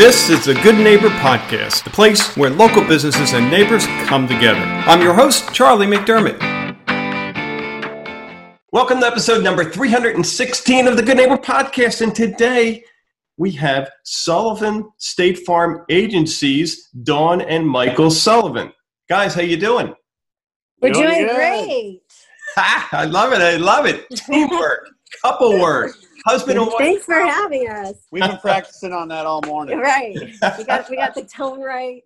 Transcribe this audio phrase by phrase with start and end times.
[0.00, 4.58] This is the Good Neighbor Podcast, the place where local businesses and neighbors come together.
[4.58, 6.40] I'm your host, Charlie McDermott.
[8.72, 12.00] Welcome to episode number 316 of the Good Neighbor Podcast.
[12.00, 12.82] And today
[13.36, 18.72] we have Sullivan State Farm Agencies, Dawn and Michael Sullivan.
[19.06, 19.94] Guys, how you doing?
[20.80, 22.00] We're doing, doing great.
[22.56, 23.42] I love it.
[23.42, 24.08] I love it.
[24.14, 24.88] Teamwork,
[25.22, 25.94] couple work
[26.26, 26.78] husband and wife.
[26.78, 27.94] Thanks for having us.
[28.10, 29.78] We've been practicing on that all morning.
[29.78, 30.16] Right.
[30.58, 32.02] We got we got the tone right.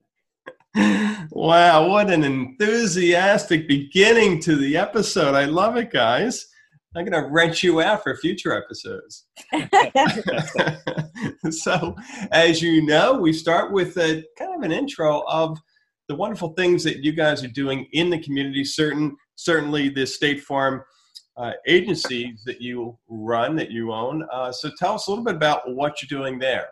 [1.31, 5.35] Wow, what an enthusiastic beginning to the episode.
[5.35, 6.47] I love it, guys.
[6.97, 9.27] I'm going to rent you out for future episodes.
[11.51, 11.97] so,
[12.31, 15.59] as you know, we start with a kind of an intro of
[16.09, 18.65] the wonderful things that you guys are doing in the community.
[18.65, 20.83] Certain, certainly, the State Farm
[21.37, 24.27] uh, agencies that you run, that you own.
[24.33, 26.69] Uh, so tell us a little bit about what you're doing there.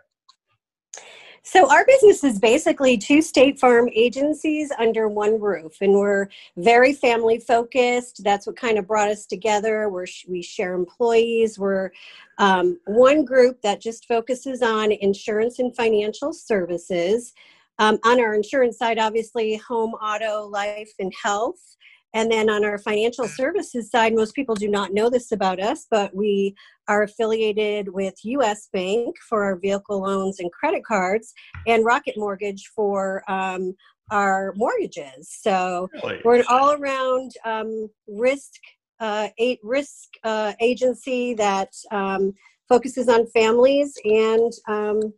[1.44, 6.92] So, our business is basically two State Farm agencies under one roof, and we're very
[6.92, 8.22] family focused.
[8.22, 9.88] That's what kind of brought us together.
[9.88, 11.58] We're, we share employees.
[11.58, 11.90] We're
[12.38, 17.32] um, one group that just focuses on insurance and financial services.
[17.80, 21.76] Um, on our insurance side, obviously, home, auto, life, and health.
[22.14, 25.86] And then on our financial services side, most people do not know this about us,
[25.90, 26.54] but we
[26.88, 31.32] are affiliated with US Bank for our vehicle loans and credit cards,
[31.66, 33.74] and Rocket Mortgage for um,
[34.10, 35.30] our mortgages.
[35.30, 36.20] So really?
[36.24, 38.52] we're an all around um, risk.
[39.00, 39.30] Uh,
[39.64, 42.32] risk uh, agency that um,
[42.68, 45.12] focuses on families and um,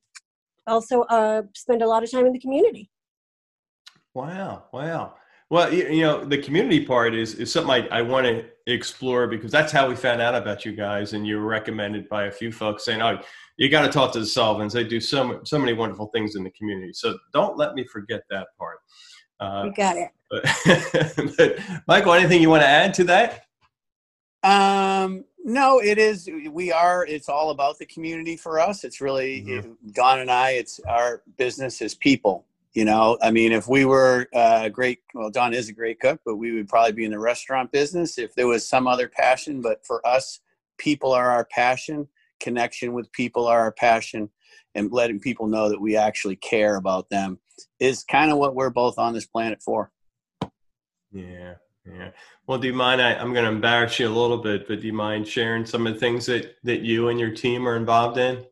[0.67, 2.91] also uh, spend a lot of time in the community.
[4.15, 4.65] Wow!
[4.73, 5.17] Wow!
[5.51, 9.53] Well, you, know, the community part is, is something I, I want to explore because
[9.53, 11.13] that's how we found out about you guys.
[11.13, 13.21] And you were recommended by a few folks saying, oh,
[13.59, 14.73] you got to talk to the Sullivans.
[14.73, 16.93] They do so, so many wonderful things in the community.
[16.93, 18.79] So don't let me forget that part.
[19.39, 20.11] Uh, you got it.
[20.31, 23.45] But, but, Michael, anything you want to add to that?
[24.43, 26.29] Um, no, it is.
[26.51, 27.05] We are.
[27.07, 28.83] It's all about the community for us.
[28.83, 29.73] It's really mm-hmm.
[29.93, 30.53] Dawn and I.
[30.53, 35.31] It's our business is people you know, I mean, if we were a great, well,
[35.31, 38.35] Dawn is a great cook, but we would probably be in the restaurant business if
[38.35, 39.63] there was some other passion.
[39.63, 40.41] But for us,
[40.77, 42.09] people are our passion.
[42.41, 44.29] Connection with people are our passion,
[44.75, 47.39] and letting people know that we actually care about them
[47.79, 49.93] is kind of what we're both on this planet for.
[51.13, 51.55] Yeah,
[51.87, 52.11] yeah.
[52.49, 53.01] Well, do you mind?
[53.01, 55.87] I, am going to embarrass you a little bit, but do you mind sharing some
[55.87, 58.45] of the things that that you and your team are involved in?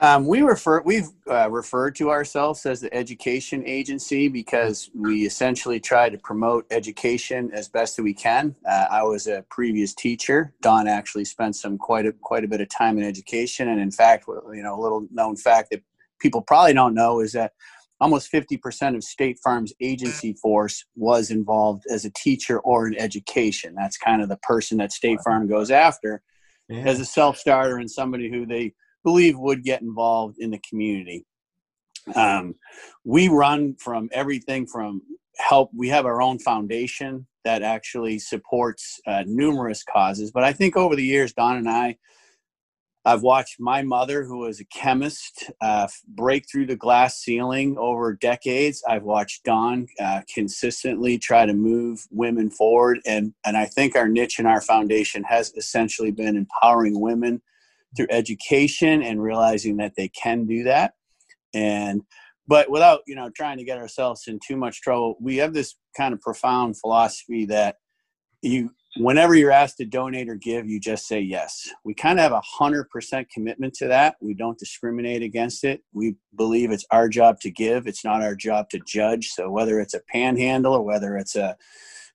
[0.00, 5.80] Um, we refer we've uh, referred to ourselves as the education agency because we essentially
[5.80, 8.54] try to promote education as best that we can.
[8.68, 10.52] Uh, I was a previous teacher.
[10.60, 13.90] Dawn actually spent some quite a quite a bit of time in education, and in
[13.90, 15.82] fact, you know, a little known fact that
[16.20, 17.52] people probably don't know is that
[18.00, 23.74] almost 50% of State Farm's agency force was involved as a teacher or in education.
[23.74, 26.22] That's kind of the person that State Farm goes after
[26.68, 26.84] yeah.
[26.86, 31.24] as a self starter and somebody who they believe would get involved in the community.
[32.14, 32.56] Um,
[33.04, 35.02] we run from everything from
[35.38, 35.70] help.
[35.74, 40.30] We have our own foundation that actually supports uh, numerous causes.
[40.30, 41.96] But I think over the years, Dawn and I,
[43.06, 48.14] I've watched my mother, who was a chemist, uh, break through the glass ceiling over
[48.14, 48.82] decades.
[48.88, 54.08] I've watched Dawn uh, consistently try to move women forward, and and I think our
[54.08, 57.42] niche in our foundation has essentially been empowering women
[57.96, 60.92] through education and realizing that they can do that.
[61.54, 62.02] And
[62.46, 65.76] but without you know trying to get ourselves in too much trouble we have this
[65.96, 67.76] kind of profound philosophy that
[68.42, 71.68] you whenever you're asked to donate or give you just say yes.
[71.84, 74.16] We kind of have a hundred percent commitment to that.
[74.20, 75.82] We don't discriminate against it.
[75.92, 77.86] We believe it's our job to give.
[77.86, 79.28] It's not our job to judge.
[79.28, 81.56] So whether it's a panhandle or whether it's a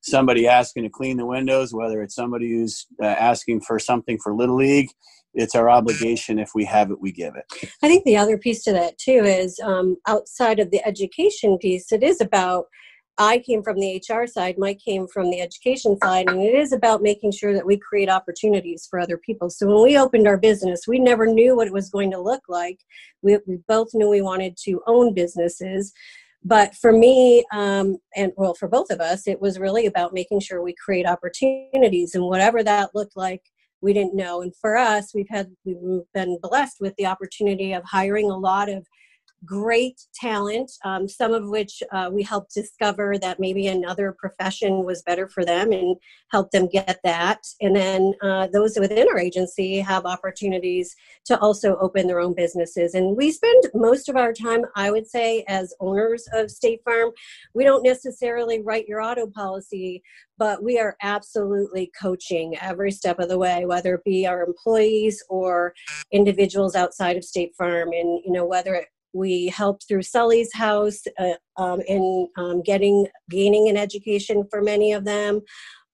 [0.01, 4.33] somebody asking to clean the windows whether it's somebody who's uh, asking for something for
[4.33, 4.89] little league
[5.33, 6.39] it's our obligation.
[6.39, 7.45] If we have it we give it.
[7.83, 11.91] I think the other piece to that too is um, outside of the education piece
[11.91, 12.65] it is about
[13.17, 16.71] i came from the hr side mike came from the education side and it is
[16.71, 19.49] about making sure that we create opportunities for other people.
[19.49, 22.43] So when we opened our business we never knew what it was going to look
[22.47, 22.79] like.
[23.21, 25.91] We, we both knew we wanted to own businesses.
[26.43, 30.39] But for me um, and well for both of us it was really about making
[30.39, 33.41] sure we create opportunities and whatever that looked like
[33.81, 34.41] we didn't know.
[34.41, 38.69] And for us, we've had we've been blessed with the opportunity of hiring a lot
[38.69, 38.85] of
[39.45, 45.01] great talent, um, some of which uh, we helped discover that maybe another profession was
[45.03, 45.95] better for them and
[46.31, 47.41] help them get that.
[47.61, 50.95] And then uh, those within our agency have opportunities
[51.25, 52.93] to also open their own businesses.
[52.93, 57.11] And we spend most of our time, I would say, as owners of State Farm.
[57.53, 60.03] We don't necessarily write your auto policy,
[60.37, 65.23] but we are absolutely coaching every step of the way, whether it be our employees
[65.29, 65.73] or
[66.11, 67.89] individuals outside of State Farm.
[67.91, 73.69] And, you know, whether we helped through Sully's house uh, um, in um, getting gaining
[73.69, 75.41] an education for many of them,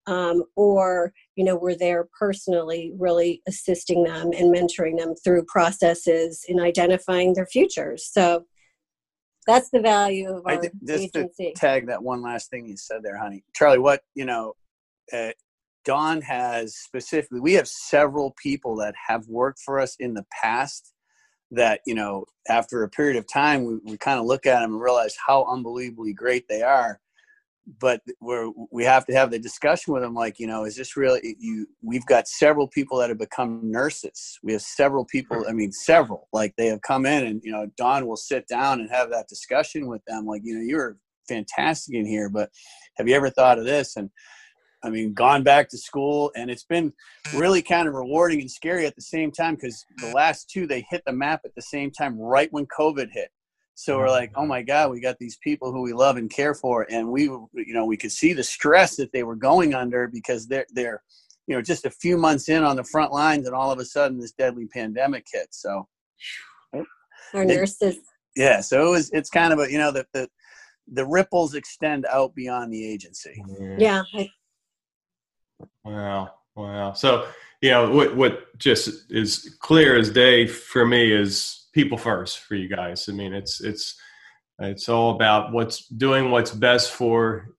[0.08, 6.44] um, or you know we're there personally, really assisting them and mentoring them through processes
[6.48, 8.10] in identifying their futures.
[8.12, 8.46] So
[9.48, 11.54] that's the value of our just agency.
[11.56, 13.80] To tag that one last thing you said there, honey, Charlie.
[13.80, 14.54] What you know.
[15.14, 15.32] Uh,
[15.84, 20.94] Dawn has specifically, we have several people that have worked for us in the past
[21.51, 24.74] that you know after a period of time we, we kind of look at them
[24.74, 27.00] and realize how unbelievably great they are.
[27.80, 30.95] But we're we have to have the discussion with them like you know is this
[30.95, 34.38] really you we've got several people that have become nurses.
[34.44, 37.65] We have several people i mean several like they have come in and you know
[37.75, 40.97] don will sit down and have that discussion with them like you know you're
[41.27, 42.51] fantastic in here but
[42.97, 43.95] have you ever thought of this?
[43.97, 44.09] And
[44.86, 46.94] I mean, gone back to school, and it's been
[47.34, 50.86] really kind of rewarding and scary at the same time because the last two they
[50.90, 53.30] hit the map at the same time, right when COVID hit.
[53.74, 56.54] So we're like, oh my God, we got these people who we love and care
[56.54, 60.08] for, and we, you know, we could see the stress that they were going under
[60.08, 61.04] because they're they're,
[61.48, 63.86] you know, just a few months in on the front lines, and all of a
[63.86, 65.48] sudden this deadly pandemic hit.
[65.52, 65.88] So
[67.34, 67.98] our nurses.
[68.36, 69.10] Yeah, so it was.
[69.12, 70.30] It's kind of a you know the the
[70.92, 73.42] the ripples extend out beyond the agency.
[73.48, 73.80] Mm-hmm.
[73.80, 74.30] Yeah, I,
[75.84, 76.32] Wow.
[76.56, 76.94] Wow.
[76.94, 77.28] So,
[77.62, 82.56] you know, what, what just is clear as day for me is people first for
[82.56, 83.10] you guys.
[83.10, 84.00] I mean, it's, it's,
[84.60, 87.50] it's all about what's doing what's best for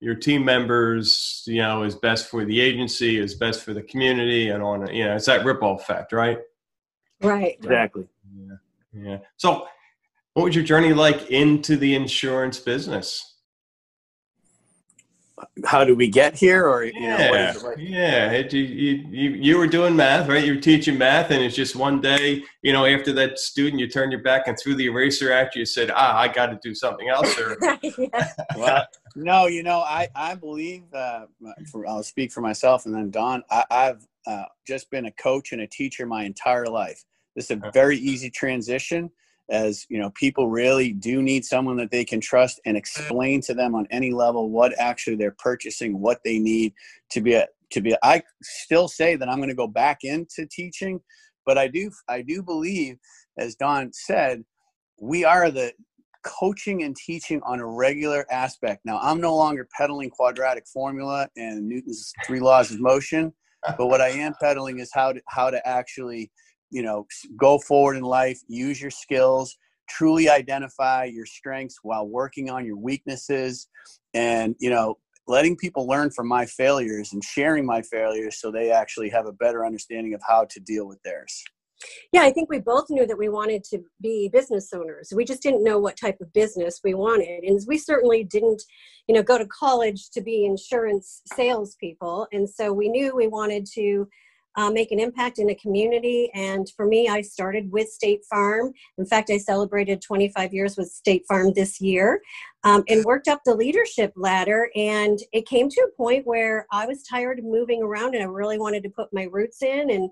[0.00, 4.50] your team members, you know, is best for the agency, is best for the community
[4.50, 6.38] and on, you know, it's that ripple effect, right?
[7.20, 7.56] Right.
[7.58, 8.06] Exactly.
[8.32, 8.54] Yeah.
[8.92, 9.18] Yeah.
[9.36, 9.66] So
[10.34, 13.37] what was your journey like into the insurance business?
[15.64, 17.76] How do we get here or you yeah, know what is it like?
[17.78, 20.44] yeah it, you, you, you were doing math right?
[20.44, 23.88] You were teaching math and it's just one day you know after that student you
[23.88, 26.74] turned your back and threw the eraser at you said ah i got to do
[26.74, 27.56] something else or
[28.56, 28.86] well
[29.16, 31.26] no you know i i believe uh,
[31.70, 35.52] for, i'll speak for myself and then Dawn I, have uh, just been a coach
[35.52, 37.04] and a teacher my entire life.
[37.34, 39.10] This is a very easy transition
[39.50, 43.54] as you know people really do need someone that they can trust and explain to
[43.54, 46.72] them on any level what actually they're purchasing what they need
[47.10, 50.46] to be a, to be i still say that i'm going to go back into
[50.46, 51.00] teaching
[51.46, 52.96] but i do i do believe
[53.38, 54.44] as don said
[55.00, 55.72] we are the
[56.24, 58.84] coaching and teaching on a regular aspect.
[58.84, 63.32] Now i'm no longer peddling quadratic formula and newton's three laws of motion
[63.76, 66.30] but what i am peddling is how to how to actually
[66.70, 67.06] you know
[67.36, 69.56] go forward in life use your skills
[69.88, 73.68] truly identify your strengths while working on your weaknesses
[74.14, 78.70] and you know letting people learn from my failures and sharing my failures so they
[78.70, 81.42] actually have a better understanding of how to deal with theirs.
[82.12, 85.12] Yeah i think we both knew that we wanted to be business owners.
[85.14, 88.62] We just didn't know what type of business we wanted and we certainly didn't
[89.06, 93.66] you know go to college to be insurance salespeople and so we knew we wanted
[93.74, 94.08] to
[94.58, 96.30] uh, make an impact in a community.
[96.34, 98.72] And for me, I started with State Farm.
[98.98, 102.20] In fact, I celebrated 25 years with State Farm this year
[102.64, 104.68] um, and worked up the leadership ladder.
[104.74, 108.26] And it came to a point where I was tired of moving around and I
[108.26, 109.90] really wanted to put my roots in.
[109.90, 110.10] And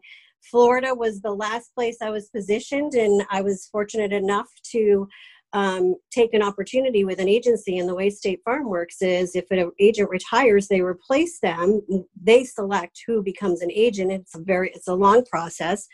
[0.49, 5.09] Florida was the last place I was positioned, and I was fortunate enough to
[5.53, 7.79] um, take an opportunity with an agency.
[7.79, 11.81] And the way State Farm works is if an agent retires, they replace them.
[12.21, 14.13] They select who becomes an agent.
[14.13, 15.87] It's a very it's a long process.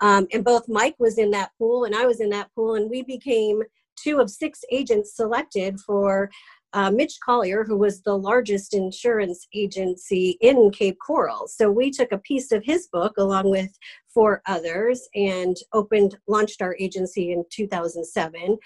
[0.00, 2.90] Um, and both Mike was in that pool and I was in that pool, and
[2.90, 3.62] we became
[4.02, 6.30] two of six agents selected for
[6.72, 11.48] uh, Mitch Collier, who was the largest insurance agency in Cape Coral.
[11.48, 13.70] So we took a piece of his book along with
[14.12, 18.58] four others and opened, launched our agency in 2007.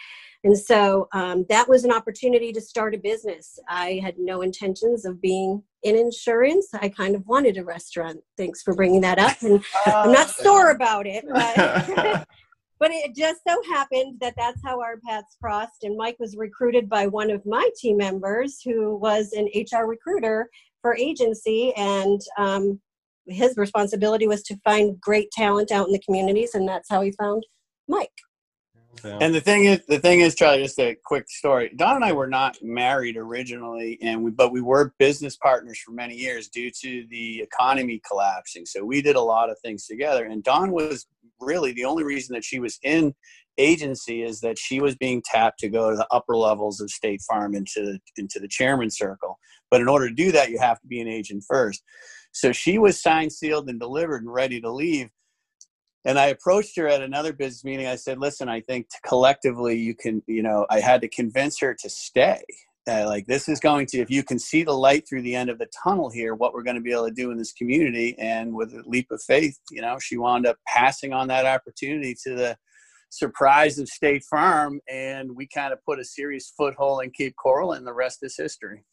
[0.44, 3.58] And so um, that was an opportunity to start a business.
[3.68, 6.68] I had no intentions of being in insurance.
[6.74, 8.20] I kind of wanted a restaurant.
[8.36, 9.40] Thanks for bringing that up.
[9.42, 12.26] And I'm not sore about it, but
[12.82, 16.88] but it just so happened that that's how our paths crossed and mike was recruited
[16.88, 20.50] by one of my team members who was an hr recruiter
[20.82, 22.80] for agency and um,
[23.28, 27.12] his responsibility was to find great talent out in the communities and that's how he
[27.12, 27.46] found
[27.88, 28.18] mike
[29.04, 29.18] Yeah.
[29.20, 30.62] And the thing is, the thing is, Charlie.
[30.62, 31.72] Just a quick story.
[31.76, 35.92] Dawn and I were not married originally, and we but we were business partners for
[35.92, 38.64] many years due to the economy collapsing.
[38.66, 40.24] So we did a lot of things together.
[40.26, 41.06] And Dawn was
[41.42, 43.14] really the only reason that she was in
[43.58, 47.20] agency is that she was being tapped to go to the upper levels of State
[47.28, 49.38] Farm into into the chairman circle.
[49.70, 51.82] But in order to do that, you have to be an agent first.
[52.32, 55.08] So she was signed, sealed, and delivered and ready to leave.
[56.04, 57.86] And I approached her at another business meeting.
[57.86, 61.74] I said, "Listen, I think collectively you can, you know, I had to convince her
[61.74, 62.42] to stay.
[62.86, 65.58] Like this is going to, if you can see the light through the end of
[65.58, 68.54] the tunnel here, what we're going to be able to do in this community." And
[68.54, 72.34] with a leap of faith, you know, she wound up passing on that opportunity to
[72.34, 72.56] the
[73.12, 77.72] surprise of State Farm, and we kind of put a serious foothold in Cape Coral,
[77.72, 78.84] and the rest is history.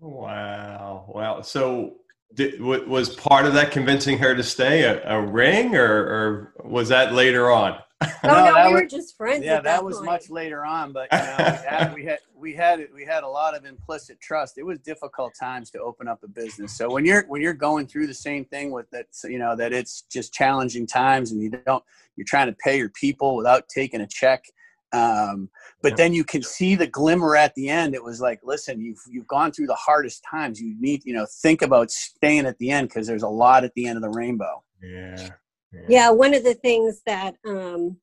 [0.00, 1.06] Wow!
[1.08, 1.40] Wow!
[1.42, 1.96] So,
[2.34, 6.88] did, was part of that convincing her to stay a, a ring, or, or, was
[6.90, 7.78] that later on?
[8.00, 9.44] Oh no, no we was, were just friends.
[9.44, 12.54] Yeah, that, that was much later on, but you know, we, had, we had we
[12.54, 14.58] had we had a lot of implicit trust.
[14.58, 16.76] It was difficult times to open up a business.
[16.76, 19.72] So when you're when you're going through the same thing with that, you know that
[19.72, 21.82] it's just challenging times, and you don't
[22.16, 24.44] you're trying to pay your people without taking a check.
[24.92, 25.50] Um,
[25.82, 27.94] but then you can see the glimmer at the end.
[27.94, 30.60] It was like, listen, you've you've gone through the hardest times.
[30.60, 33.74] You need, you know, think about staying at the end because there's a lot at
[33.74, 34.62] the end of the rainbow.
[34.82, 35.30] Yeah.
[35.72, 37.96] Yeah, yeah one of the things that um,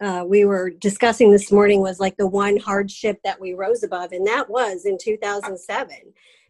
[0.00, 4.12] uh, we were discussing this morning was like the one hardship that we rose above,
[4.12, 5.96] and that was in 2007.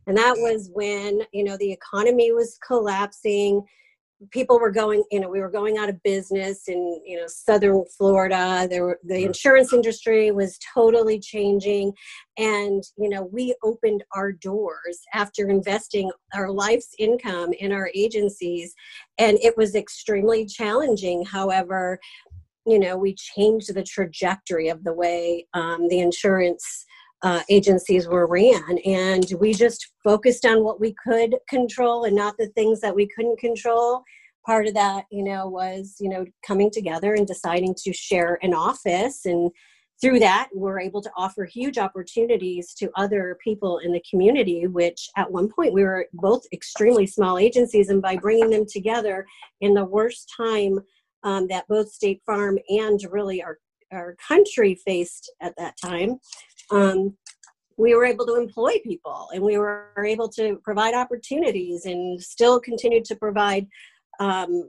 [0.06, 3.62] And that was when, you know, the economy was collapsing.
[4.30, 7.84] People were going, you know, we were going out of business in, you know, southern
[7.96, 8.66] Florida.
[8.70, 11.92] There were the insurance industry was totally changing.
[12.38, 18.74] And, you know, we opened our doors after investing our life's income in our agencies.
[19.18, 21.24] And it was extremely challenging.
[21.24, 21.98] However,
[22.66, 26.86] you know, we changed the trajectory of the way um, the insurance
[27.22, 28.78] uh, agencies were ran.
[28.84, 33.08] And we just focused on what we could control and not the things that we
[33.08, 34.02] couldn't control.
[34.44, 38.54] Part of that, you know, was, you know, coming together and deciding to share an
[38.54, 39.50] office and
[40.02, 45.08] through that, we're able to offer huge opportunities to other people in the community, which
[45.16, 47.88] at one point we were both extremely small agencies.
[47.88, 49.24] And by bringing them together
[49.60, 50.80] in the worst time
[51.22, 53.58] um, that both State Farm and really our,
[53.92, 56.18] our country faced at that time,
[56.70, 57.16] um,
[57.76, 62.60] we were able to employ people and we were able to provide opportunities and still
[62.60, 63.66] continue to provide
[64.20, 64.68] um,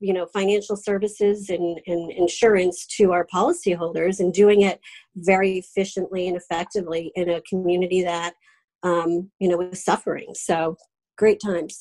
[0.00, 4.80] you know financial services and, and, insurance to our policyholders and doing it
[5.16, 8.34] very efficiently and effectively in a community that
[8.82, 10.28] um, you know was suffering.
[10.34, 10.76] So
[11.16, 11.78] great times.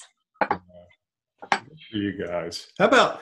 [1.91, 2.67] For you guys.
[2.79, 3.21] How about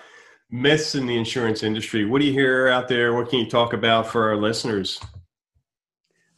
[0.52, 2.06] myths in the insurance industry.
[2.06, 3.16] What do you hear out there?
[3.16, 5.00] What can you talk about for our listeners?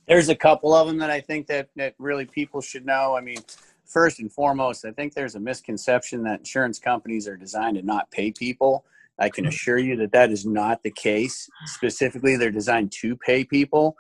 [0.07, 3.15] There's a couple of them that I think that, that really people should know.
[3.15, 3.39] I mean,
[3.85, 8.11] first and foremost, I think there's a misconception that insurance companies are designed to not
[8.11, 8.85] pay people.
[9.19, 11.49] I can assure you that that is not the case.
[11.65, 13.95] Specifically, they're designed to pay people.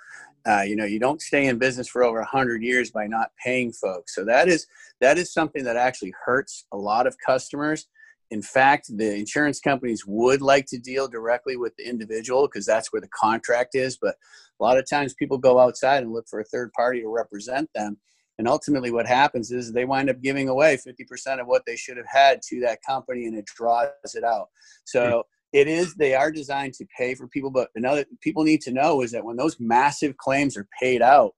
[0.45, 3.71] Uh, you know, you don't stay in business for over 100 years by not paying
[3.71, 4.13] folks.
[4.13, 4.67] So that is
[4.99, 7.87] that is something that actually hurts a lot of customers.
[8.31, 12.91] In fact, the insurance companies would like to deal directly with the individual because that's
[12.91, 13.97] where the contract is.
[14.01, 14.15] But
[14.59, 17.69] a lot of times people go outside and look for a third party to represent
[17.75, 17.97] them.
[18.39, 21.97] And ultimately, what happens is they wind up giving away 50% of what they should
[21.97, 24.47] have had to that company and it draws it out.
[24.85, 25.59] So hmm.
[25.59, 27.51] it is, they are designed to pay for people.
[27.51, 31.35] But another people need to know is that when those massive claims are paid out,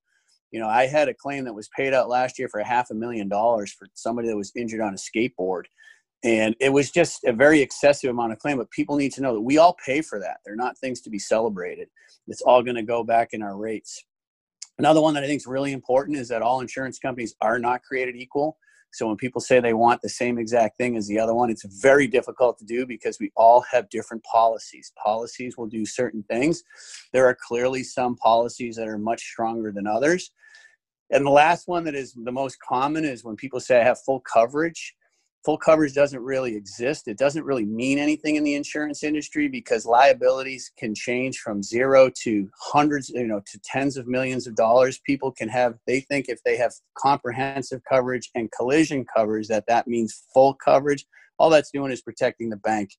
[0.51, 2.89] you know, I had a claim that was paid out last year for a half
[2.89, 5.63] a million dollars for somebody that was injured on a skateboard
[6.25, 9.34] and it was just a very excessive amount of claim but people need to know
[9.34, 10.38] that we all pay for that.
[10.44, 11.88] They're not things to be celebrated.
[12.27, 14.03] It's all going to go back in our rates.
[14.79, 17.84] Another one that i think is really important is that all insurance companies are not
[17.84, 18.58] created equal.
[18.91, 21.65] So when people say they want the same exact thing as the other one it's
[21.82, 24.91] very difficult to do because we all have different policies.
[25.01, 26.63] Policies will do certain things.
[27.13, 30.32] There are clearly some policies that are much stronger than others.
[31.12, 34.00] And the last one that is the most common is when people say i have
[34.01, 34.96] full coverage
[35.46, 37.08] full coverage doesn't really exist.
[37.08, 42.10] It doesn't really mean anything in the insurance industry because liabilities can change from zero
[42.24, 45.00] to hundreds, you know, to tens of millions of dollars.
[45.06, 49.88] People can have, they think if they have comprehensive coverage and collision coverage, that that
[49.88, 51.06] means full coverage.
[51.38, 52.90] All that's doing is protecting the bank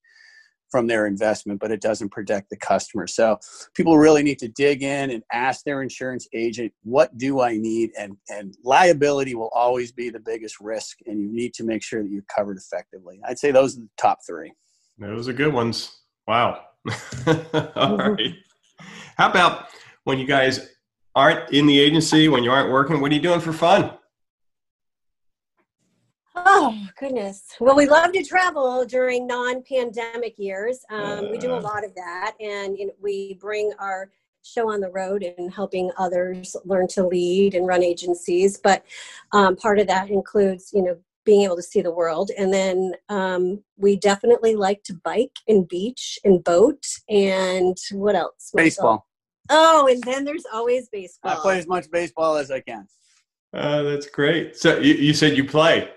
[0.69, 3.07] from their investment, but it doesn't protect the customer.
[3.07, 3.39] So
[3.73, 7.91] people really need to dig in and ask their insurance agent, what do I need?
[7.97, 12.03] And, and liability will always be the biggest risk, and you need to make sure
[12.03, 13.19] that you're covered effectively.
[13.27, 14.51] I'd say those are the top three.
[14.97, 15.91] Those are good ones.
[16.27, 16.61] Wow.
[16.87, 18.13] All mm-hmm.
[18.13, 18.35] right.
[19.17, 19.67] How about
[20.03, 20.69] when you guys
[21.15, 23.01] aren't in the agency, when you aren't working?
[23.01, 23.91] What are you doing for fun?
[26.45, 27.43] Oh goodness!
[27.59, 30.85] Well, we love to travel during non-pandemic years.
[30.89, 31.61] Um, we do a Uh.
[31.61, 34.11] lot of that, and you know, we bring our
[34.43, 38.57] show on the road and helping others learn to lead and run agencies.
[38.57, 38.83] But
[39.33, 42.93] um, part of that includes, you know, being able to see the world, and then
[43.09, 48.49] um, we definitely like to bike and beach and boat and what else?
[48.51, 48.75] What else?
[48.75, 49.07] Baseball.
[49.49, 51.31] Oh, and then there's always baseball.
[51.31, 52.87] I play as much baseball as I can.
[53.53, 54.55] Uh, that's great.
[54.57, 55.89] So you, you said you play.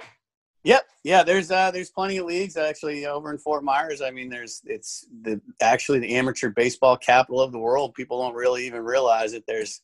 [0.65, 0.83] Yep.
[1.05, 1.23] Yeah.
[1.23, 4.03] There's uh there's plenty of leagues actually over in Fort Myers.
[4.03, 7.95] I mean, there's it's the actually the amateur baseball capital of the world.
[7.95, 9.45] People don't really even realize it.
[9.47, 9.81] There's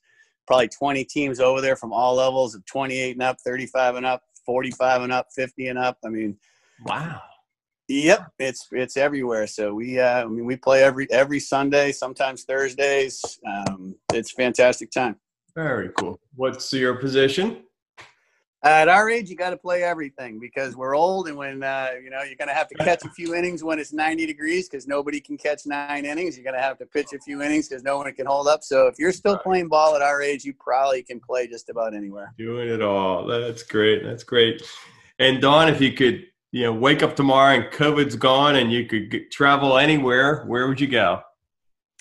[0.47, 4.23] probably 20 teams over there from all levels of 28 and up, 35 and up,
[4.45, 5.99] 45 and up, 50 and up.
[6.04, 6.37] I mean,
[6.85, 7.23] Wow.
[7.88, 9.47] yep, it's it's everywhere.
[9.47, 13.38] So we uh I mean we play every every Sunday, sometimes Thursdays.
[13.47, 15.16] Um, it's a fantastic time.
[15.54, 16.21] Very cool.
[16.35, 17.62] What's your position?
[18.66, 22.11] At our age, you got to play everything because we're old, and when uh, you
[22.11, 24.88] know you're going to have to catch a few innings when it's 90 degrees because
[24.88, 26.37] nobody can catch nine innings.
[26.37, 28.64] You're going to have to pitch a few innings because no one can hold up.
[28.64, 31.94] So if you're still playing ball at our age, you probably can play just about
[31.94, 32.35] anywhere.
[32.37, 33.25] Doing it all.
[33.25, 34.02] That's great.
[34.02, 34.62] That's great.
[35.20, 38.87] And Dawn, if you could, you know, wake up tomorrow and COVID's gone and you
[38.87, 41.20] could get, travel anywhere, where would you go?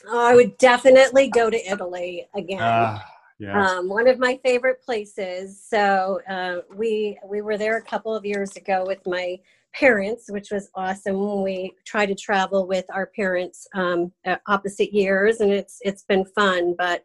[0.08, 2.60] Oh, I would definitely go to Italy again.
[2.62, 3.06] Ah,
[3.40, 3.68] yeah.
[3.68, 5.62] um, one of my favorite places.
[5.68, 9.38] So uh, we we were there a couple of years ago with my
[9.74, 11.44] parents, which was awesome.
[11.44, 16.26] We try to travel with our parents um, at opposite years, and it's it's been
[16.26, 16.76] fun.
[16.78, 17.04] But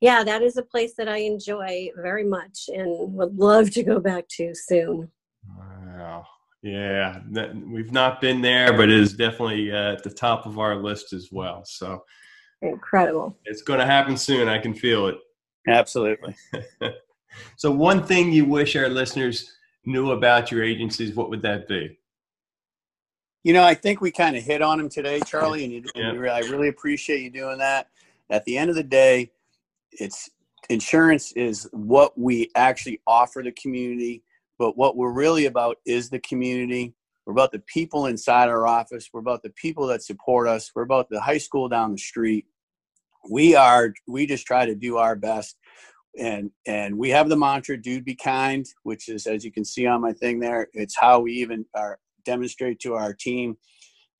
[0.00, 3.98] yeah, that is a place that I enjoy very much and would love to go
[3.98, 5.10] back to soon.
[5.56, 6.24] Wow.
[6.62, 7.20] Yeah.
[7.66, 11.12] We've not been there, but it is definitely uh, at the top of our list
[11.12, 11.64] as well.
[11.64, 12.04] So
[12.62, 13.36] Incredible.
[13.44, 14.48] it's going to happen soon.
[14.48, 15.16] I can feel it.
[15.68, 16.34] Absolutely.
[17.56, 19.52] So, one thing you wish our listeners
[19.84, 21.98] knew about your agencies, what would that be?
[23.44, 26.04] You know, I think we kind of hit on them today, Charlie, and, you, and
[26.04, 26.12] Yeah.
[26.12, 27.88] you I really appreciate you doing that.
[28.30, 29.30] At the end of the day,
[29.92, 30.28] it's
[30.68, 34.22] insurance is what we actually offer the community,
[34.58, 36.94] but what we're really about is the community.
[37.24, 39.08] We're about the people inside our office.
[39.12, 40.72] We're about the people that support us.
[40.74, 42.46] We're about the high school down the street.
[43.30, 43.92] We are.
[44.06, 45.56] We just try to do our best,
[46.18, 49.86] and and we have the mantra "Dude, be kind," which is, as you can see
[49.86, 53.56] on my thing there, it's how we even are demonstrate to our team.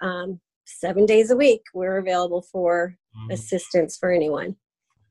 [0.00, 2.96] um, seven days a week we're available for
[3.30, 4.56] assistance for anyone.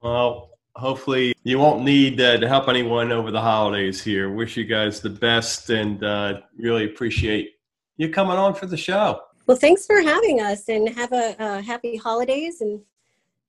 [0.02, 4.32] Well, hopefully you won't need uh, to help anyone over the holidays here.
[4.32, 7.52] Wish you guys the best and uh, really appreciate
[7.98, 9.22] you coming on for the show.
[9.48, 12.82] Well, thanks for having us and have a, a happy holidays and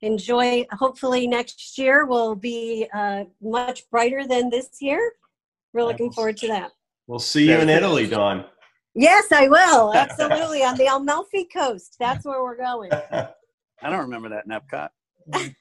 [0.00, 0.66] enjoy.
[0.72, 5.12] Hopefully, next year will be uh, much brighter than this year.
[5.72, 6.72] We're looking forward to that.
[7.06, 8.44] We'll see you in Italy, Dawn.
[8.94, 9.94] Yes, I will.
[9.94, 10.62] Absolutely.
[10.62, 11.96] On the Amalfi Coast.
[11.98, 12.92] That's where we're going.
[12.92, 14.88] I don't remember that in Epcot.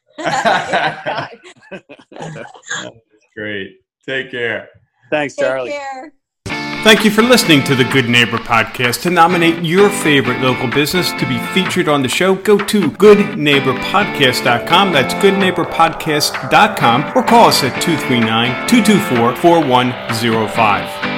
[3.35, 3.77] Great.
[4.05, 4.69] Take care.
[5.09, 5.71] Thanks, Take Charlie.
[5.71, 6.13] care.
[6.83, 9.03] Thank you for listening to the Good Neighbor Podcast.
[9.03, 14.91] To nominate your favorite local business to be featured on the show, go to goodneighborpodcast.com.
[14.91, 21.10] That's goodneighborpodcast.com or call us at 239 224 4105.